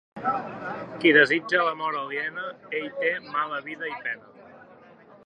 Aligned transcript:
Qui 1.01 1.11
desitja 1.17 1.61
la 1.67 1.75
mort 1.81 1.99
aliena, 1.99 2.47
ell 2.79 2.89
té 3.03 3.13
mala 3.37 3.61
vida 3.69 3.93
i 3.93 3.97
pena. 4.07 4.51